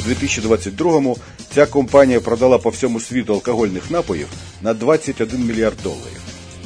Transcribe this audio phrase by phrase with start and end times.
[0.00, 1.16] У 2022-му
[1.54, 4.26] ця компанія продала по всьому світу алкогольних напоїв
[4.62, 6.20] на 21 мільярд доларів.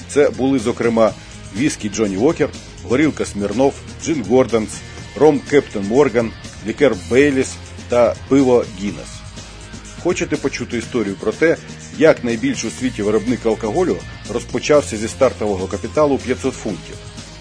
[0.08, 1.12] Це були, зокрема,
[1.56, 2.48] віскі Джонні Уокер,
[2.88, 3.74] горілка Смірнов,
[4.04, 4.70] Джин Гордонс,
[5.16, 6.32] ром Кептен Морган,
[6.66, 7.48] лікер Бейліс
[7.88, 9.08] та пиво Гіннес.
[10.02, 11.56] Хочете почути історію про те,
[11.98, 13.96] як найбільший у світі виробник алкоголю
[14.32, 16.96] розпочався зі стартового капіталу 500 фунтів?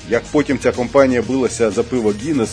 [0.09, 2.49] Як потім ця компанія билася за пиво Гіннес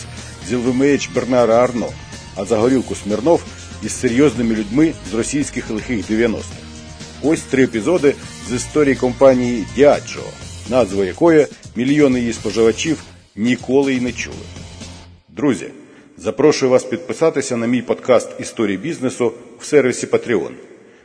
[0.49, 1.87] з LVMH Бернара Арно,
[2.35, 3.43] а за горілку Смірнов
[3.83, 6.45] із серйозними людьми з російських лихих 90-х?
[7.23, 8.13] Ось три епізоди
[8.49, 10.23] з історії компанії Діаджо,
[10.69, 13.03] назва якої мільйони її споживачів
[13.35, 14.35] ніколи й не чули.
[15.29, 15.67] Друзі,
[16.17, 20.51] запрошую вас підписатися на мій подкаст Історії бізнесу в сервісі Patreon.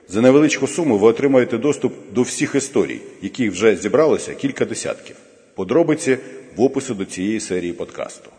[0.09, 5.17] За невеличку суму ви отримаєте доступ до всіх історій, яких вже зібралося кілька десятків.
[5.55, 6.19] Подробиці
[6.57, 8.31] в описі до цієї серії подкасту.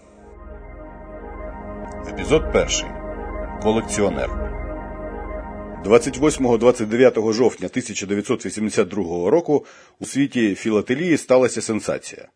[2.09, 2.88] Епізод перший.
[3.63, 4.29] Колекціонер.
[5.85, 9.65] 28-29 жовтня 1982 року
[9.99, 12.27] у світі філателії сталася сенсація.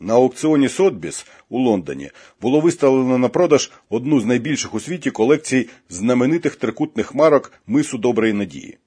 [0.00, 5.68] На аукціоні Сотбіс у Лондоні було виставлено на продаж одну з найбільших у світі колекцій
[5.88, 8.78] знаменитих трикутних марок Мису Доброї Надії.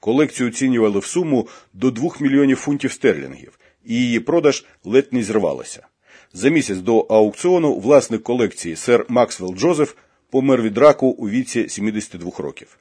[0.00, 5.86] Колекцію оцінювали в суму до 2 мільйонів фунтів стерлінгів, і її продаж ледь не зірвалася.
[6.32, 9.94] За місяць до аукціону власник колекції сер Максвелл Джозеф
[10.30, 12.78] помер від раку у віці 72 років.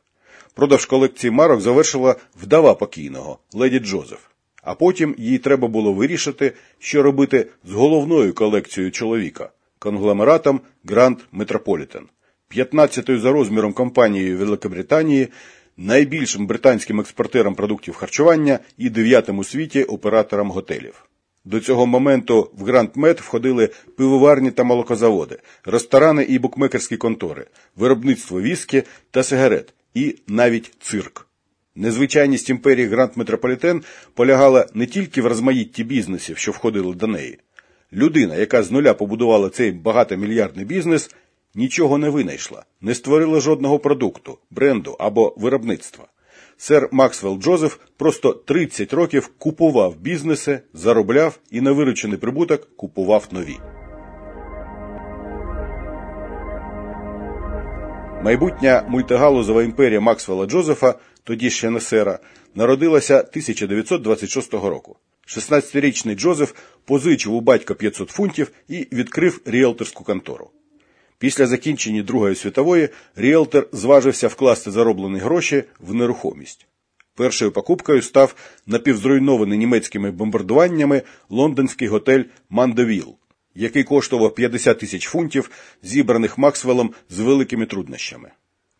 [0.53, 4.19] Продаж колекції марок завершила вдова покійного леді Джозеф.
[4.63, 12.03] А потім їй треба було вирішити, що робити з головною колекцією чоловіка конгломератом Grand Metropolitan,
[12.55, 15.27] 15-ю за розміром компанією Великобританії,
[15.77, 21.06] найбільшим британським експортером продуктів харчування і дев'ятим у світі оператором готелів.
[21.47, 27.45] До цього моменту в Гранд Мед входили пивоварні та молокозаводи, ресторани і букмекерські контори,
[27.75, 31.27] виробництво віскі та сигарет і навіть цирк.
[31.75, 33.83] Незвичайність імперії Гранд Метрополітен
[34.13, 37.37] полягала не тільки в розмаїтті бізнесів, що входили до неї.
[37.93, 41.11] Людина, яка з нуля побудувала цей багатомільярдний бізнес,
[41.55, 46.07] нічого не винайшла, не створила жодного продукту, бренду або виробництва.
[46.57, 53.57] Сер Максвелл Джозеф просто 30 років купував бізнеси, заробляв і на виручений прибуток купував нові.
[58.23, 62.19] Майбутня мультигалузова імперія Максвелла Джозефа, тоді ще не сера,
[62.55, 64.97] народилася 1926 року.
[65.27, 66.53] 16-річний Джозеф
[66.85, 70.49] позичив у батька 500 фунтів і відкрив ріелторську контору.
[71.19, 76.67] Після закінчення Другої світової ріелтор зважився вкласти зароблені гроші в нерухомість.
[77.15, 78.35] Першою покупкою став
[78.67, 83.15] напівзруйнований німецькими бомбардуваннями лондонський готель Мандевіл,
[83.55, 85.51] який коштував 50 тисяч фунтів,
[85.83, 88.31] зібраних Максвеллом з великими труднощами.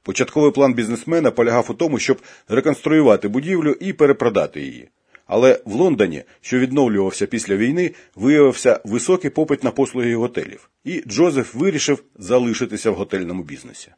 [0.04, 4.90] Початковий план бізнесмена полягав у тому, щоб реконструювати будівлю і перепродати її.
[5.28, 11.56] Але в Лондоні, що відновлювався після війни, виявився високий попит на послуги готелів, і Джозеф
[11.56, 13.92] вирішив залишитися в готельному бізнесі.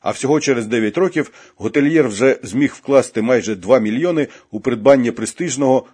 [0.00, 5.86] А всього через 9 років готельєр вже зміг вкласти майже 2 мільйони у придбання престижного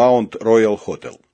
[0.00, 1.29] Mount Royal Hotel.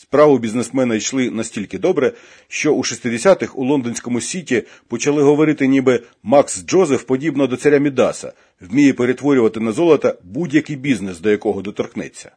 [0.00, 2.12] Справи бізнесмена йшли настільки добре,
[2.48, 8.32] що у 60-х у лондонському сіті почали говорити, ніби Макс Джозеф, подібно до царя Мідаса,
[8.60, 12.30] вміє перетворювати на золото будь-який бізнес, до якого доторкнеться.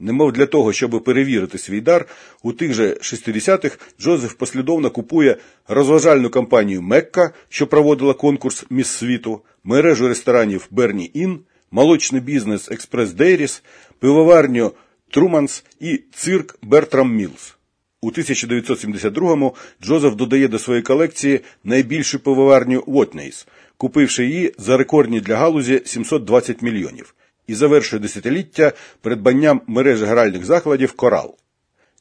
[0.00, 2.06] Немов для того, щоб перевірити свій дар,
[2.42, 5.36] у тих же 60-х Джозеф послідовно купує
[5.68, 11.40] розважальну компанію Mecca, що проводила конкурс Міс світу, мережу ресторанів Berni Inn,
[11.70, 13.62] молочний бізнес Express Dairies,
[13.98, 14.72] пивоварню
[15.14, 17.56] Truman's і цирк Bertram Mills.
[18.00, 25.36] У 1972-му Джозеф додає до своєї колекції найбільшу пивоварню Вотнейс, купивши її за рекордні для
[25.36, 27.14] галузі 720 мільйонів,
[27.46, 31.36] і завершує десятиліття придбанням мережі гральних закладів Корал.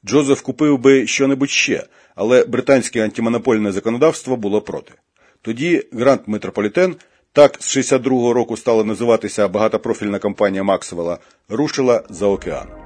[0.06, 1.84] Джозеф купив би щонебудь ще,
[2.16, 4.94] але британське антимонопольне законодавство було проти.
[5.42, 6.96] Тоді Гранд Метрополітен,
[7.34, 11.18] так з 62-го року стала називатися багатопрофільна компанія Максвелла,
[11.50, 12.83] рушила за океан.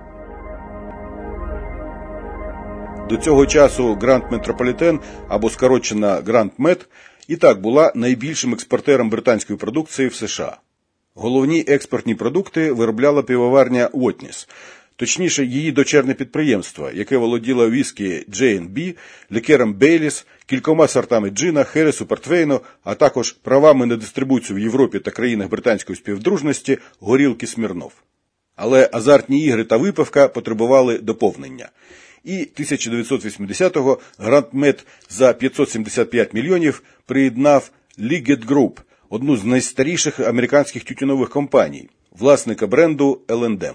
[3.10, 6.86] До цього часу Гранд Метрополітен або скорочена Гранд Мет
[7.28, 10.58] і так була найбільшим експортером британської продукції в США.
[11.16, 14.48] Головні експортні продукти виробляла півоварня Уотніс,
[14.96, 18.96] точніше, її дочерне підприємство, яке володіло віскі J&B,
[19.32, 25.12] лікером Бейліс, кількома сортами джина, Хересу, Портвейну, а також правами на дистрибуцію в Європі та
[25.12, 27.92] країнах британської співдружності горілки Смірнов.
[28.56, 31.70] Але азартні ігри та випивка потребували доповнення–
[32.28, 38.80] і 1980-го Гранд Мет за 575 мільйонів приєднав Liggett Group,
[39.10, 43.74] одну з найстаріших американських тютюнових компаній, власника бренду L&M.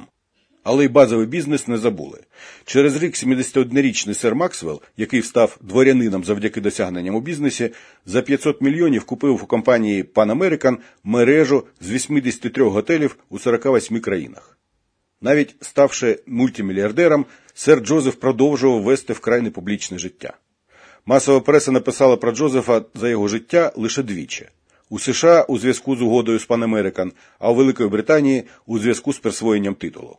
[0.65, 2.19] Але й базовий бізнес не забули.
[2.65, 7.71] Через рік 71-річний сер Максвелл, який став дворянином завдяки досягненням у бізнесі,
[8.07, 14.59] за 500 мільйонів купив у компанії Pan American мережу з 83 готелів у 48 країнах.
[15.23, 20.33] Навіть ставши мультимільярдером, сер Джозеф продовжував вести вкрай непублічне життя.
[21.07, 24.49] Масова преса написала про Джозефа за його життя лише двічі.
[24.91, 29.19] У США у зв'язку з угодою з American, а у Великої Британії у зв'язку з
[29.19, 30.19] присвоєнням титулу.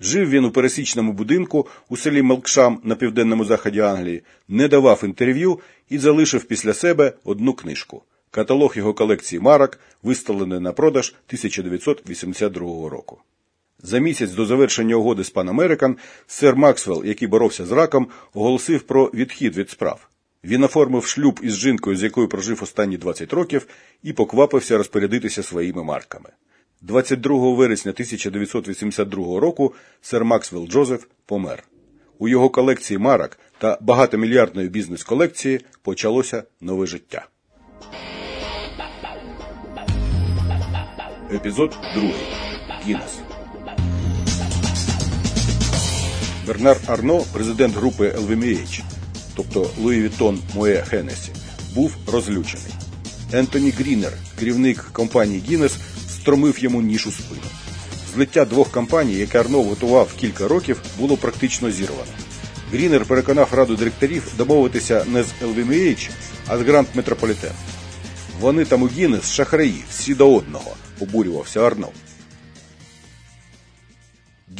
[0.00, 5.60] Жив він у пересічному будинку у селі Мелкшам на південному заході Англії, не давав інтерв'ю
[5.88, 8.02] і залишив після себе одну книжку.
[8.30, 13.20] Каталог його колекції марок, виставлений на продаж 1982 року.
[13.86, 15.96] За місяць до завершення угоди з Pan American
[16.26, 20.08] сер Максвелл, який боровся з раком, оголосив про відхід від справ.
[20.44, 23.66] Він оформив шлюб із жінкою, з якою прожив останні 20 років,
[24.02, 26.28] і поквапився розпорядитися своїми марками.
[26.82, 31.64] 22 вересня 1982 року сер Максвелл Джозеф помер.
[32.18, 37.26] У його колекції марок та багатомільярдної бізнес-колекції почалося нове життя.
[41.32, 42.10] Епізод 2.
[42.86, 43.23] Гіннес.
[46.46, 48.82] Бернар Арно, президент групи LVMH,
[49.36, 51.32] тобто Louis Vuitton Moët Hennessy,
[51.74, 52.72] був розлючений.
[53.32, 55.72] Ентоні Грінер, керівник компанії Гіннес,
[56.08, 57.40] стромив йому ніж у спину.
[58.14, 62.12] Злиття двох компаній, яке Арно готував кілька років, було практично зірвано.
[62.72, 66.10] Грінер переконав раду директорів домовитися не з LVMH,
[66.46, 67.52] а з Гранд Метрополітен.
[68.40, 71.88] Вони там у Гіннес шахраї, всі до одного, обурювався Арно.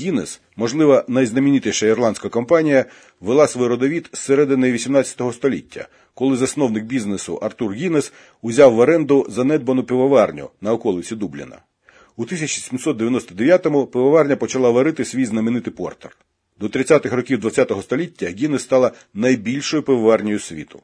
[0.00, 2.85] Гіннес, можливо, найзнаменітіша ірландська компанія,
[3.20, 8.12] вела свій родовід з середини 18 століття, коли засновник бізнесу Артур Гіннес
[8.43, 11.58] узяв в оренду занедбану пивоварню на околиці Дубліна.
[12.17, 16.17] У 1799-му пивоварня почала варити свій знаменитий портер.
[16.61, 20.82] До 30-х років ХХ століття Гіннес стала найбільшою пивоварнею світу.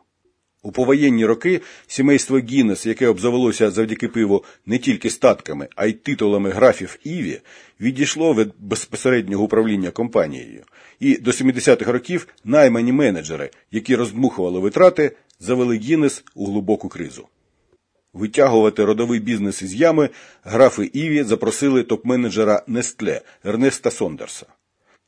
[0.62, 6.50] У повоєнні роки сімейство Гіннес, яке обзавелося завдяки пиву не тільки статками, а й титулами
[6.50, 7.40] графів Іві,
[7.80, 10.64] відійшло від безпосереднього управління компанією.
[11.00, 17.28] І до 70-х років наймані менеджери, які роздмухували витрати, завели Гіннес у глибоку кризу.
[18.12, 20.08] Витягувати родовий бізнес із ями
[20.44, 24.46] графи Іві запросили топ-менеджера Nestlé Ернеста Сондерса.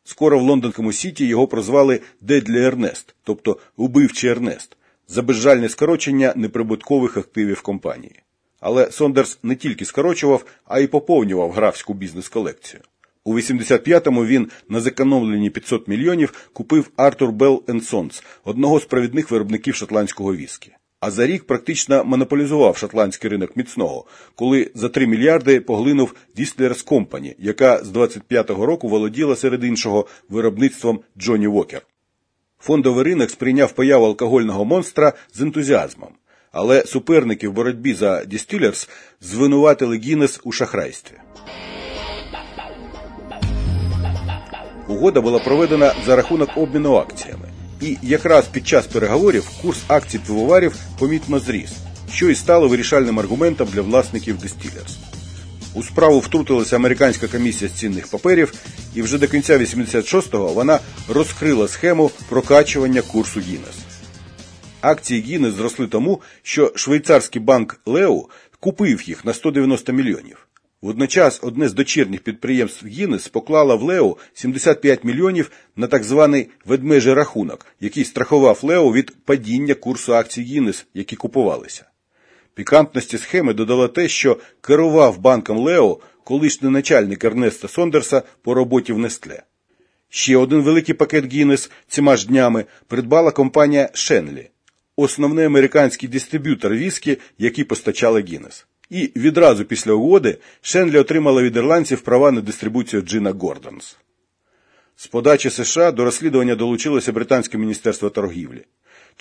[0.04, 4.76] Скоро в лондонському сіті його прозвали Deadly Ernest, тобто убивчий Ернест
[5.12, 8.22] за безжальне скорочення неприбуткових активів компанії.
[8.60, 12.82] Але Сондерс не тільки скорочував, а й поповнював графську бізнес-колекцію.
[13.24, 19.74] У 85-му він на зекономлені 500 мільйонів купив Arthur Bell Sons, одного з провідних виробників
[19.74, 20.72] шотландського віскі.
[21.00, 27.34] А за рік практично монополізував шотландський ринок міцного, коли за 3 мільярди поглинув Distillers Company,
[27.38, 31.82] яка з 25-го року володіла серед іншого виробництвом Джонні Вокер.
[32.62, 36.10] Фондовий ринок сприйняв появу алкогольного монстра з ентузіазмом,
[36.52, 38.88] але суперники в боротьбі за Distillers
[39.20, 41.14] звинуватили Гіннес у шахрайстві.
[44.88, 47.48] Угода була проведена за рахунок обміну акціями.
[47.80, 51.72] І якраз під час переговорів курс акцій пивоварів помітно зріс,
[52.12, 55.01] що і стало вирішальним аргументом для власників Distillers.
[55.74, 58.52] У справу втрутилася американська комісія з цінних паперів,
[58.94, 63.78] і вже до кінця 86-го вона розкрила схему прокачування курсу Гіннес.
[64.80, 68.28] Акції Гіннес зросли тому, що швейцарський банк Лео
[68.60, 70.48] купив їх на 190 мільйонів.
[70.82, 77.14] Водночас одне з дочірніх підприємств Гіннес поклало в Лео 75 мільйонів на так званий ведмежий
[77.14, 81.91] рахунок, який страхував Лео від падіння курсу акцій Гіннес, які купувалися.
[82.54, 88.98] Пікантності схеми додало те, що керував банком Лео колишній начальник Ернеста Сондерса по роботі в
[88.98, 89.42] Nestlé.
[90.08, 94.50] Ще один великий пакет Гіннес цими ж днями придбала компанія Schenley,
[94.96, 98.66] основний американський дистриб'ютор віскі, який постачали Гіннес.
[98.90, 103.96] І відразу після угоди Schenley отримала від ірландців права на дистрибуцію джина Gordon's.
[104.96, 108.64] З подачі США до розслідування долучилося Британське міністерство торгівлі.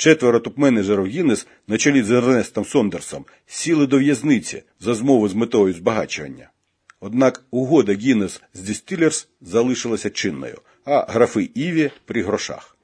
[0.02, 5.74] Четверо топ-менеджерів Гіннес на чолі з Ернестом Сондерсом сіли до в'язниці за змову з метою
[5.74, 6.50] збагачування.
[7.00, 12.78] Однак угода Гіннес з Distillers залишилася чинною, а графи Іві при грошах.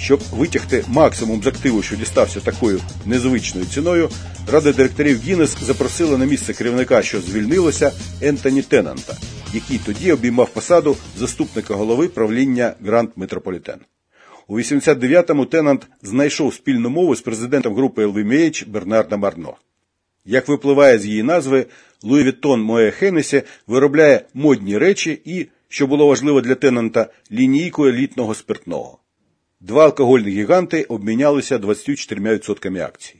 [0.00, 4.10] Щоб витягти максимум з активу, що дістався такою незвичною ціною,
[4.52, 7.92] рада директорів Гіннес запросила на місце керівника, що звільнилося,
[8.22, 9.16] Ентоні Тенанта,
[9.54, 13.78] який тоді обіймав посаду заступника голови правління Grand Metropolitan.
[14.46, 19.56] У 89-му Тенант знайшов спільну мову з президентом групи LVMH Бернардом Арно.
[20.24, 21.66] Як випливає з її назви,
[22.02, 28.34] Louis Vuitton Moët Hennessy виробляє модні речі і, що було важливо для Тенанта, лінійку елітного
[28.34, 28.98] спиртного.
[29.60, 33.16] Два алкогольні гіганти обмінялися 24% акцій.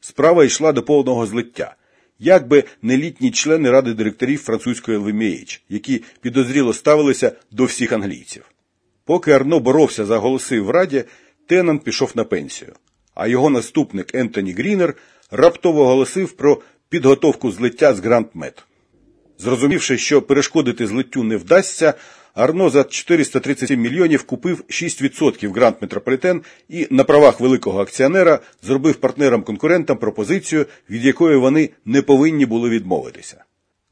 [0.00, 1.76] Справа йшла до повного злиття.
[2.18, 8.44] Як би не літні члени ради директорів французької LVMH, які підозріло ставилися до всіх англійців.
[9.04, 11.04] Поки Арно боровся за голоси в раді,
[11.46, 12.72] Теннант пішов на пенсію,
[13.14, 14.94] а його наступник Ентоні Грінер
[15.30, 18.64] раптово оголосив про підготовку злиття з Гранд Мет.
[19.38, 21.94] Зрозумівши, що перешкодити злиттю не вдасться,
[22.38, 29.96] Арно за 437 мільйонів купив 6% Гранд Метрополітен і на правах великого акціонера зробив партнерам-конкурентам
[29.96, 33.44] пропозицію, від якої вони не повинні були відмовитися.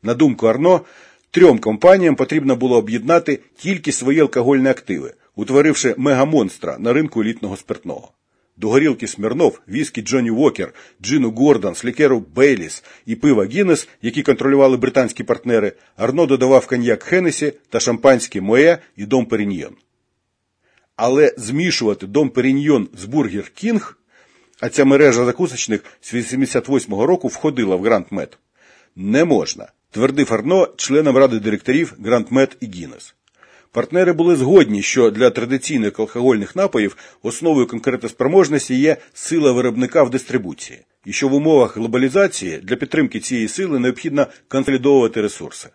[0.02, 0.80] На думку Арно,
[1.30, 8.10] трьом компаніям потрібно було об'єднати тільки свої алкогольні активи, утворивши мегамонстра на ринку елітного спиртного.
[8.56, 14.76] До горілки Смірнов, віскі Джонні Уокер, Джину Гордон, слікеру Бейліс і пива Гіннес, які контролювали
[14.76, 19.74] британські партнери, Арно додавав коньяк Хеннесі та шампанське Моє і Дом Періньйон.
[20.96, 23.98] Але змішувати Дом Періньйон з Бургер Кінг,
[24.60, 28.38] а ця мережа закусочних з 88-го року входила в Гранд Мет,
[28.96, 33.14] не можна, твердив Арно членам ради директорів Гранд Мет і Гіннес.
[33.76, 40.78] Партнери були згодні, що для традиційних алкогольних напоїв основою конкурентоспроможності є сила виробника в дистрибуції,
[41.04, 45.68] і що в умовах глобалізації для підтримки цієї сили необхідно консолідовувати ресурси.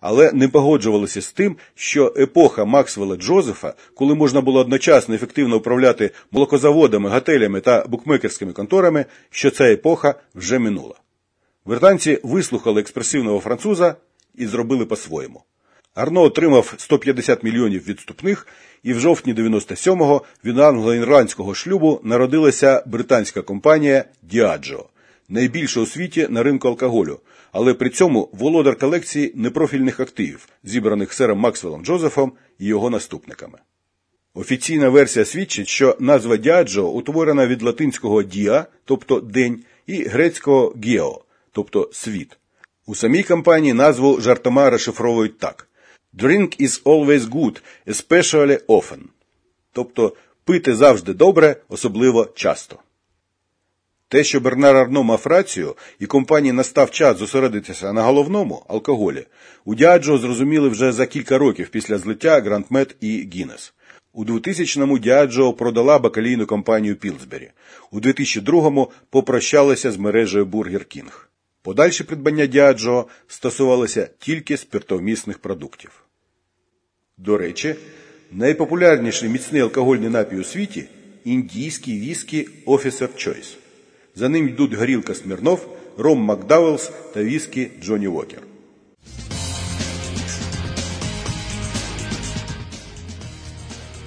[0.00, 6.10] Але не погоджувалися з тим, що епоха Максвелла Джозефа, коли можна було одночасно ефективно управляти
[6.30, 10.94] молокозаводами, готелями та букмекерськими конторами, що ця епоха вже минула.
[11.66, 13.96] Британці вислухали експресивного француза
[14.34, 15.42] і зробили по-своєму.
[15.98, 18.46] Арно отримав 150 мільйонів відступних,
[18.82, 24.84] і в жовтні 97-го від англо-ірландського шлюбу народилася британська компанія Diageo,
[25.28, 27.20] найбільша у світі на ринку алкоголю,
[27.52, 33.58] але при цьому володар колекції непрофільних активів, зібраних сером Максвеллом Джозефом і його наступниками.
[34.34, 41.20] Офіційна версія свідчить, що назва Diageo утворена від латинського dia, тобто день, і грецького geo,
[41.52, 42.38] тобто світ.
[42.86, 45.67] У самій компанії назву жартома розшифровують так.
[46.18, 48.98] Drink is always good, especially often.
[49.72, 52.76] Тобто пити завжди добре, особливо часто.
[54.08, 59.26] Те, що Бернар Арно мав рацію, і компанії настав час зосередитися на головному алкоголі,
[59.64, 63.74] у Діаджо зрозуміли вже за кілька років після злиття Грандмет і Гіннес.
[64.12, 67.50] У 2000-му Діаджо продала бакалійну компанію Пілсбері.
[67.90, 71.28] У 2002-му попрощалася з мережею Бургер Кінг.
[71.62, 76.07] Подальші придбання Діаджо стосувалися тільки спиртовмісних продуктів.
[77.18, 77.74] До речі,
[78.32, 80.84] найпопулярніший міцний алкогольний напій у світі
[81.24, 83.56] індійський віскі Officer's Choice.
[84.14, 88.42] За ним йдуть горілка Smirnoff, ром McDowell's та віскі Johnnie Walker.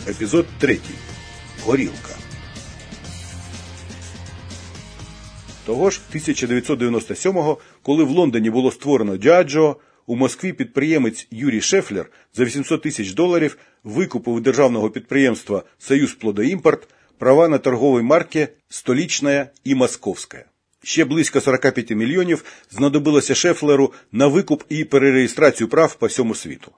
[0.07, 0.79] Епізод 3.
[1.65, 2.15] Горілка.
[5.65, 12.45] Того ж 1997-го, коли в Лондоні було створено Diageo, у Москві підприємець Юрій Шефлер за
[12.45, 19.75] 800 тисяч доларів викупив у державного підприємства Союз Плодоімпорт права на торгові марки «Столічна» і
[19.75, 20.45] «Московська».
[20.83, 26.71] Ще близько 45 мільйонів знадобилося Шефлеру на викуп і перереєстрацію прав по всьому світу.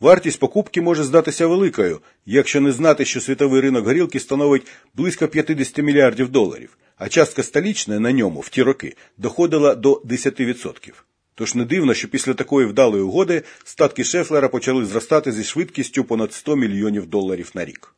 [0.00, 5.78] Вартість покупки може здатися великою, якщо не знати, що світовий ринок горілки становить близько 50
[5.78, 10.92] мільярдів доларів, а частка столічної на ньому в ті роки доходила до 10%.
[11.34, 16.32] Тож не дивно, що після такої вдалої угоди статки Шефлера почали зростати зі швидкістю понад
[16.32, 17.94] 100 мільйонів доларів на рік.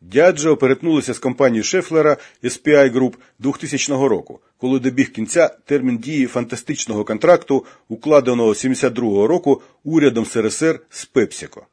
[0.00, 7.04] Дяджо перетнулися з компанією Шефлера SPI Group 2000 року, коли добіг кінця термін дії фантастичного
[7.04, 11.66] контракту, укладеного 72-го року урядом СРСР з Пепсіко.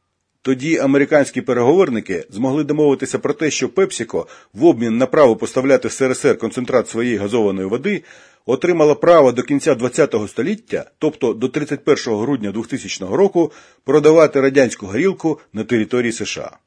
[0.46, 5.92] Тоді американські переговорники змогли домовитися про те, що Пепсіко в обмін на право поставляти в
[5.92, 8.04] СРСР концентрат своєї газованої води
[8.46, 13.52] отримала право до кінця ХХ століття, тобто до 31 грудня 2000 року,
[13.84, 16.58] продавати радянську горілку на території США.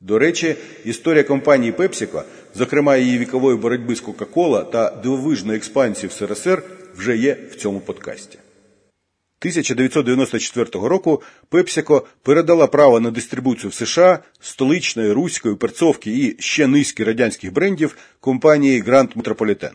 [0.00, 2.22] До речі, історія компанії Пепсіко,
[2.54, 6.62] зокрема її вікової боротьби з Кока-Кола та дивовижної експансії в СРСР,
[6.96, 8.38] вже є в цьому подкасті.
[9.40, 17.04] 1994 року Пепсіко передала право на дистрибуцію в США столичної, руської, перцовки і ще низки
[17.04, 19.72] радянських брендів компанії Grand Metropolitan.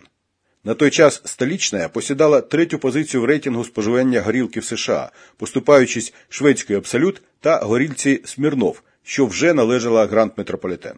[0.63, 6.79] На той час столічна посідала третю позицію в рейтингу споживання горілки в США, поступаючись шведської
[6.79, 10.95] абсолют та горілці Смірнов, що вже належала Гранд Метрополітен.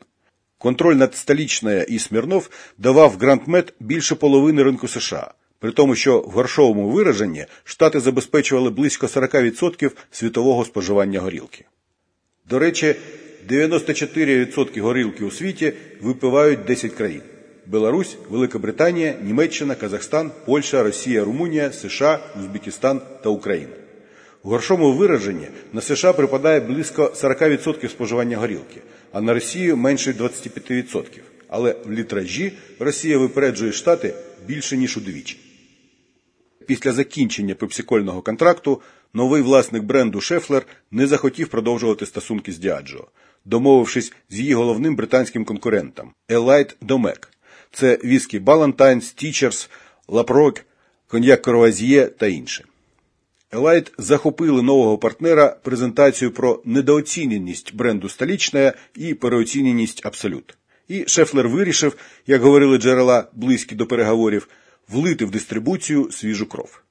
[0.57, 6.29] Контроль над столічною і Смірнов давав Грандмет більше половини ринку США, при тому, що в
[6.29, 11.65] грошовому вираженні штати забезпечували близько 40% світового споживання горілки.
[12.49, 12.95] До речі,
[13.49, 17.21] 94% горілки у світі випивають 10 країн:
[17.65, 23.73] Білорусь, Велика Британія, Німеччина, Казахстан, Польща, Росія, Румунія, США, Узбекистан та Україна.
[24.43, 31.03] У грошовому вираженні на США припадає близько 40% споживання горілки, а на Росію менше 25%.
[31.47, 34.13] Але в літражі Росія випереджує штати
[34.47, 35.52] більше ніж удвічі.
[36.67, 38.81] Після закінчення пепсикольного контракту
[39.13, 43.07] новий власник бренду Шефлер не захотів продовжувати стосунки з Діаджо,
[43.45, 47.29] домовившись з її головним британським конкурентом Allied Domecq.
[47.71, 49.69] Це віскі Ballantine's, Teacher's,
[50.07, 50.65] Laphroaig,
[51.07, 52.63] коньяк Courvoisier та інше.
[53.51, 60.57] Allied захопили нового партнера презентацію про недооціненість бренду столічне і переоціненість абсолют.
[60.87, 61.95] І Шефлер вирішив,
[62.27, 64.47] як говорили джерела близькі до переговорів,
[64.87, 66.83] влити в дистрибуцію свіжу кров.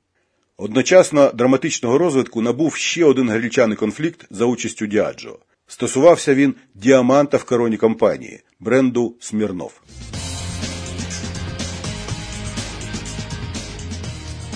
[0.57, 5.39] Одночасно драматичного розвитку набув ще один горілчаний конфлікт за участю Diageo.
[5.67, 9.81] Стосувався він діаманта в короні компанії бренду Смірнов.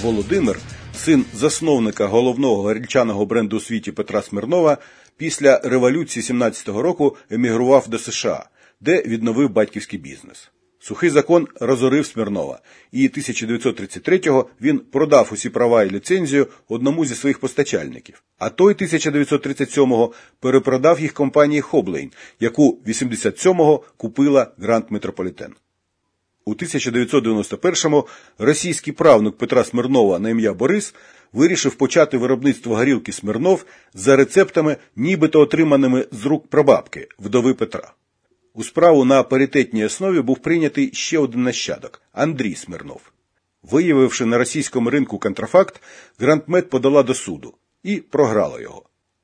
[0.03, 0.59] Володимир,
[0.95, 4.79] син засновника головного горільчаного бренду у світі Петра Смирнова,
[5.17, 8.49] після революції 17-го року емігрував до США,
[8.81, 10.51] де відновив батьківський бізнес.
[10.87, 12.61] Сухий закон розорив Смірнова,
[12.93, 18.23] і 1933-го він продав усі права і ліцензію одному зі своїх постачальників.
[18.39, 25.55] А той 1937-го перепродав їх компанії Хоблейн, яку 87-го купила Гранд Метрополітен.
[26.45, 28.07] У 1991-му
[28.39, 30.95] російський правнук Петра Смирнова на ім'я Борис
[31.33, 37.93] вирішив почати виробництво горілки Смирнов за рецептами, нібито отриманими з рук прабабки вдови Петра.
[38.59, 43.01] У справу на паритетній основі був прийнятий ще один нащадок Андрій Смирнов.
[43.63, 45.83] Виявивши на російському ринку контрафакт,
[46.19, 48.83] Грандмет подала до суду і програла його.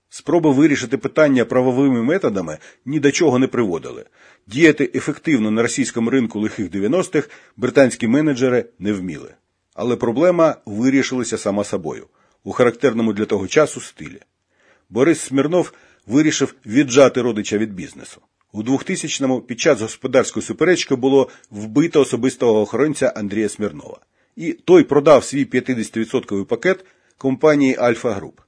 [0.08, 4.04] Спроби вирішити питання правовими методами ні до чого не приводили.
[4.46, 9.34] Діяти ефективно на російському ринку лихих 90-х британські менеджери не вміли.
[9.74, 12.06] Але проблема вирішилася сама собою
[12.44, 14.20] у характерному для того часу стилі.
[14.90, 15.72] Борис Смірнов
[16.06, 18.20] вирішив віджати родича від бізнесу.
[18.52, 24.00] У 2000-му під час господарської суперечки було вбито особистого охоронця Андрія Смірнова.
[24.36, 26.84] І той продав свій 50% пакет
[27.18, 28.40] компанії Альфа Груп.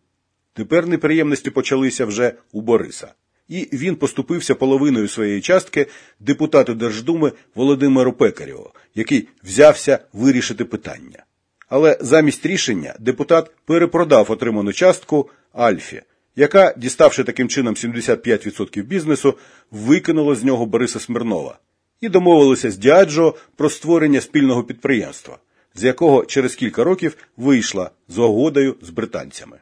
[0.52, 3.14] Тепер неприємності почалися вже у Бориса.
[3.48, 5.86] І він поступився половиною своєї частки
[6.20, 11.24] депутату Держдуми Володимиру Пекарєву, який взявся вирішити питання.
[11.68, 16.02] Але замість рішення депутат перепродав отриману частку Альфі
[16.36, 19.34] яка, діставши таким чином 75% бізнесу,
[19.70, 21.58] викинула з нього Бориса Смирнова
[22.00, 25.38] і домовилися з Діаджо про створення спільного підприємства,
[25.74, 29.56] з якого через кілька років вийшла з угодою з британцями.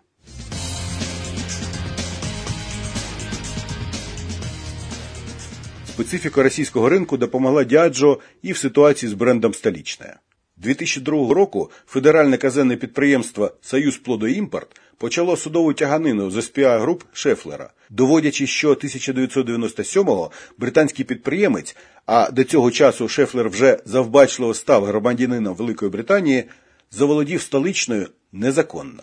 [5.88, 10.16] Специфіка російського ринку допомогла Діаджо і в ситуації з брендом «Столічне».
[10.56, 18.46] 2002 року федеральне казенне підприємство Союз Плодоімпорт почало судову тяганину з СПА груп Шефлера, доводячи,
[18.46, 26.44] що 1997-го британський підприємець, а до цього часу Шефлер вже завбачливо став громадянином Великої Британії,
[26.90, 29.02] заволодів столичною незаконно.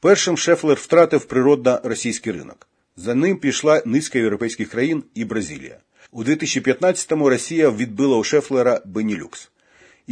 [0.00, 2.68] Першим Шефлер втратив природно російський ринок.
[2.96, 5.76] За ним пішла низка європейських країн і Бразилія.
[6.12, 9.51] У 2015-му Росія відбила у Шефлера Бенілюкс.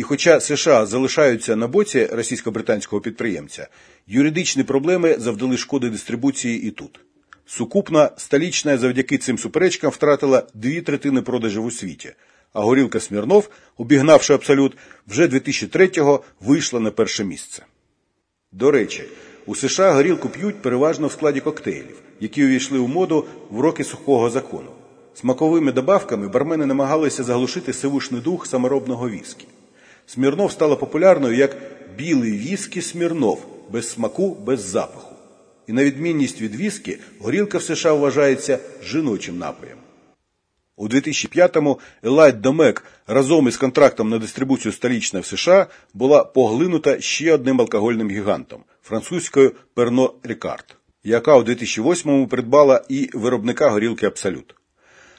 [0.01, 3.69] І хоча США залишаються на боці російсько-британського підприємця,
[4.07, 7.01] юридичні проблеми завдали шкоди дистрибуції і тут.
[7.47, 12.13] Сукупна столічна завдяки цим суперечкам втратила дві третини продажів у світі,
[12.53, 17.65] а горілка Смірнов, обігнавши абсолют, вже 2003-го вийшла на перше місце.
[18.53, 19.05] До речі,
[19.47, 24.31] у США горілку п'ють переважно в складі коктейлів, які увійшли у моду в роки сухого
[24.31, 24.71] закону.
[25.15, 29.47] Смаковими добавками бармени намагалися заглушити сивушний дух саморобного віскі.
[30.13, 31.57] Смірнов стала популярною як
[31.97, 35.15] білий віскі Смірнов без смаку, без запаху.
[35.67, 39.79] І на відмінність від віскі, горілка в США вважається жіночим напоєм.
[40.77, 47.35] У 2005-му Allied Domecq разом із контрактом на дистрибуцію столічна в США була поглинута ще
[47.35, 54.55] одним алкогольним гігантом французькою Pernod Ricard, яка у 2008-му придбала і виробника горілки Абсолют.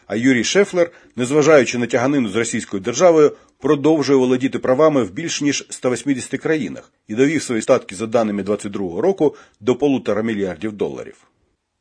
[0.08, 5.66] А Юрій Шефлер, незважаючи на тяганину з російською державою, продовжує володіти правами в більш ніж
[5.70, 11.16] 180 країнах і довів свої статки за даними 2022 року до полутора мільярдів доларів.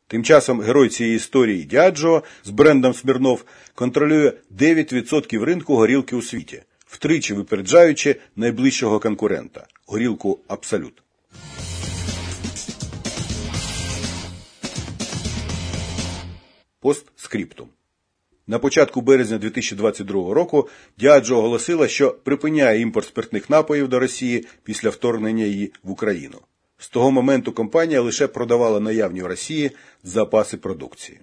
[0.06, 6.62] Тим часом герой цієї історії Діаджо з брендом Смірнов контролює 9% ринку горілки у світі,
[6.86, 11.02] втричі випереджаючи найближчого конкурента горілку Абсолют.
[16.80, 17.68] Постскриптум.
[18.50, 24.90] На початку березня 2022 року Діаджо оголосила, що припиняє імпорт спиртних напоїв до Росії після
[24.90, 26.38] вторгнення її в Україну.
[26.78, 29.70] З того моменту компанія лише продавала наявні в Росії
[30.02, 31.20] запаси продукції.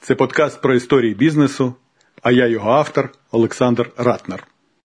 [0.00, 1.74] Це подкаст про історії бізнесу,
[2.22, 4.46] а я його автор Олександр Ратнер.